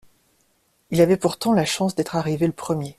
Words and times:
Il 0.89 0.99
avait 0.99 1.15
pourtant 1.15 1.53
la 1.53 1.63
chance 1.63 1.93
d'être 1.93 2.15
arrivé 2.15 2.47
le 2.47 2.53
premier. 2.53 2.89